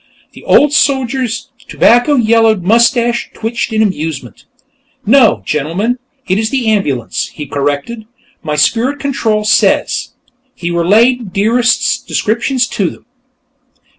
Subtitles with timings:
[0.31, 4.45] The old soldier's tobacco yellowed mustache twitched with amusement.
[5.05, 8.05] "No, gentlemen, it is the ambulance," he corrected.
[8.41, 10.13] "My spirit control says...."
[10.55, 13.05] He relayed Dearest's descriptions to them.